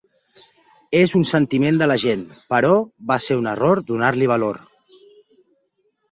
[0.99, 2.71] És un sentiment de la gent, però
[3.11, 4.57] va ser un error donar-li valor.